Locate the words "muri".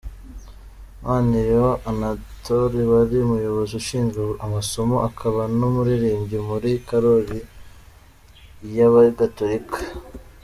6.47-6.71